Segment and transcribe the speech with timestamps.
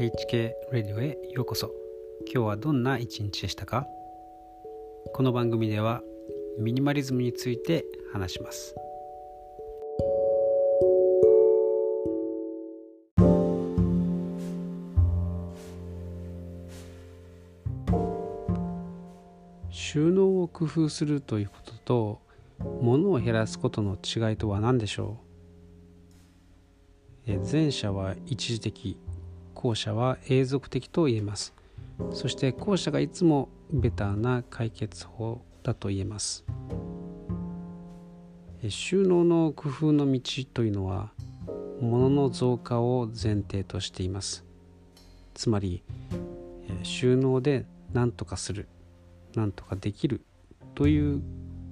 [0.00, 1.74] HK レディオへようこそ。
[2.24, 3.86] 今日はどんな一日でしたか？
[5.12, 6.00] この番組では
[6.58, 8.74] ミニマリズムについて話します。
[19.68, 22.22] 収納を工夫するということと
[22.80, 25.18] 物を減らすことの違いとは何でしょ
[27.28, 27.38] う？
[27.52, 28.96] 前者は一時的
[29.62, 31.52] 後者は永続的と言えます。
[32.12, 36.46] そして後者がいつもベターな解決法だと言えます。
[38.70, 40.20] 収納の工夫の道
[40.54, 41.10] というのは
[41.82, 44.46] 物の増加を前提としています。
[45.34, 45.82] つまり
[46.82, 48.66] 収納で何とかする
[49.34, 50.22] 何とかできる
[50.74, 51.20] という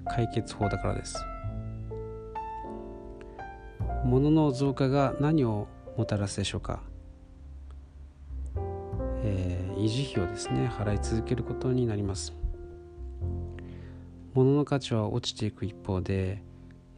[0.05, 1.17] 解決法だからです。
[4.05, 5.67] 物の増加が何を
[5.97, 6.83] もたらすでしょうか、
[9.23, 12.33] えー、維持費をですね払い続けることになります。
[14.33, 16.43] 物の価値は落ちていく一方で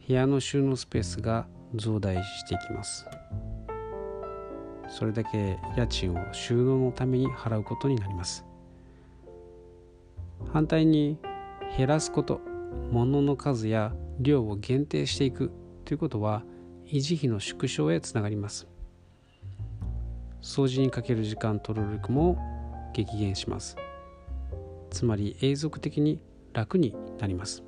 [0.06, 3.06] 部屋の収納スペースが増大していきます。
[4.88, 8.44] それだけ家賃を収納のために払うことになります。
[10.52, 11.18] 反対に
[11.76, 12.40] 減らすこと
[12.90, 15.50] 物の数や量を限定していく
[15.84, 16.42] ということは
[16.86, 18.71] 維持費の縮小へつながります。
[20.42, 22.36] 掃除にかける時間と労力も
[22.92, 23.76] 激減します。
[24.90, 26.20] つまり永続的に
[26.52, 27.62] 楽になります。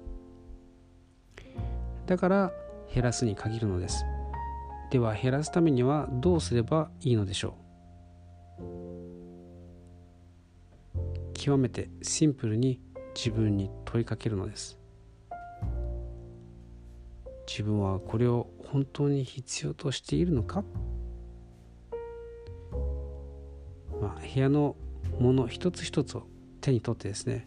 [2.06, 2.52] だから
[2.92, 4.04] 減らすに限るのです。
[4.90, 7.64] では減らすためにはどうすればいいのでしょう。
[11.32, 12.80] 極めてシンプルに
[13.14, 14.78] 自分に問いかけるのです。
[17.46, 20.64] 自分はこれを本当に必要としているのか、
[24.34, 24.74] 部屋の
[25.20, 26.26] もの一つ一つを
[26.60, 27.46] 手に取ってですね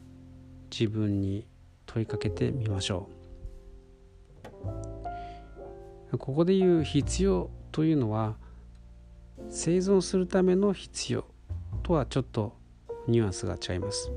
[0.72, 1.46] 自分に
[1.86, 3.10] 問いかけてみましょ
[6.12, 6.18] う。
[6.18, 8.38] ここで言う必要というのは
[9.50, 11.26] 生存するための必要
[11.84, 12.56] とはちょっと
[13.08, 14.12] ニュアンスが違います、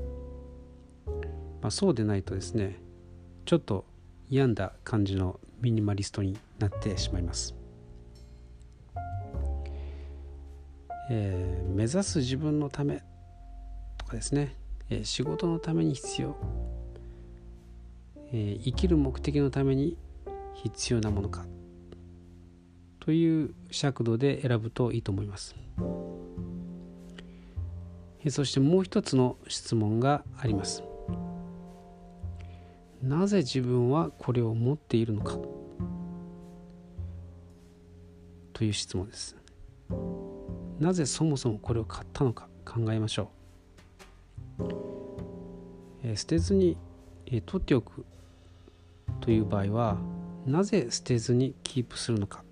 [1.61, 2.79] まあ、そうでないとですね
[3.45, 3.85] ちょっと
[4.29, 7.53] 病んだ感じのミニマリストになってしまいます、
[11.13, 13.03] えー、目指す自分のため
[13.97, 14.55] とかですね、
[14.89, 16.37] えー、仕事のために必要、
[18.31, 19.97] えー、生きる目的のために
[20.53, 21.45] 必要なものか。
[23.01, 25.53] という尺度で選ぶといいと思います。
[28.23, 30.81] えそしてもう一つの質問があります。
[33.03, 35.37] なぜ自分はこれを持っているのか。
[38.53, 39.35] という質問です。
[40.81, 43.29] なぜそもそもこれを買ったのか考えましょ
[44.57, 44.63] う、
[46.03, 46.75] えー、捨てずに、
[47.27, 48.03] えー、取っておく
[49.19, 49.97] という場合は
[50.47, 52.43] なぜ捨てずにキープするのか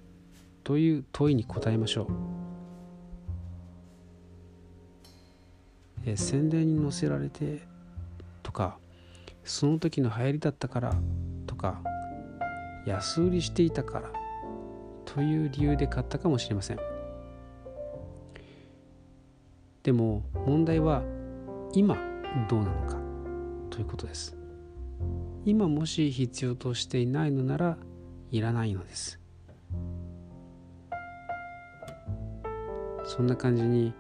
[0.64, 2.08] という問いに答えましょう、
[6.06, 7.64] えー、宣伝に載せられて
[8.44, 8.78] とか
[9.44, 10.94] その時の流行りだったから
[11.48, 11.82] とか
[12.86, 14.12] 安売りしていたから
[15.06, 16.89] という理由で買ったかもしれません。
[19.90, 21.02] でも問題は
[21.74, 21.98] 今
[22.48, 22.98] どうなのか
[23.72, 24.38] ということです。
[25.46, 27.76] 今もし必要としていないのなら
[28.30, 29.20] いらないのです。
[33.04, 33.96] そんな感じに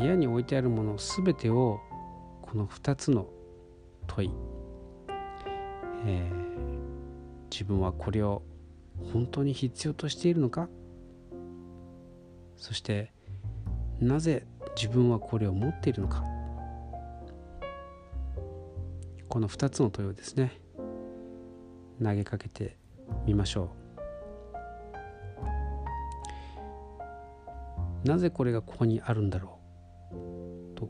[0.00, 1.78] 部屋に置いてあるもの全てを
[2.42, 3.28] この2つの
[4.08, 4.30] 問い、
[6.06, 8.42] えー、自分はこれを
[9.12, 10.68] 本当に必要としているのか？
[12.56, 13.12] そして
[14.00, 14.44] なぜ
[14.80, 16.22] 自分はこれを持っているのか。
[19.28, 20.60] この2つの問いをですね
[22.00, 22.76] 投げかけて
[23.26, 23.72] みましょ
[28.04, 28.08] う。
[28.08, 29.58] なぜこれがここにあるんだろ
[30.12, 30.76] う？
[30.76, 30.88] と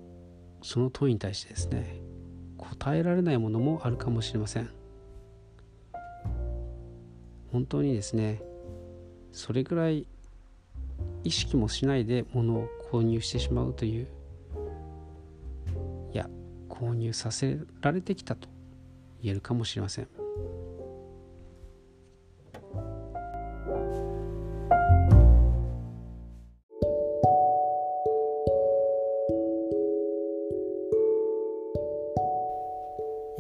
[0.62, 2.02] その問いに対してですね
[2.58, 4.68] 答えられないものもあるかもしれません。
[7.50, 8.42] 本当にですね
[9.32, 10.06] それぐらい
[11.24, 14.08] 意識もしないで物を購入してしまうという
[16.12, 16.28] いや
[16.68, 18.48] 購入させられてきたと
[19.22, 20.08] 言えるかもしれません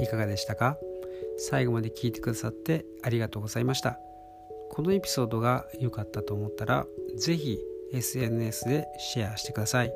[0.00, 0.78] いかがでしたか？
[1.38, 3.98] 最後まで聞いてくださってありがとうございました。
[4.70, 6.86] このエピソードが良かったと思ったら、
[7.18, 7.58] ぜひ
[7.92, 9.92] SNS でシェアしてください。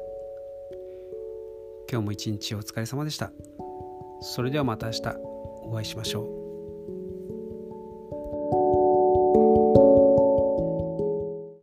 [1.90, 3.32] 今日も一日お疲れ様でした。
[4.20, 5.00] それではまた明日
[5.64, 6.41] お会いしましょう。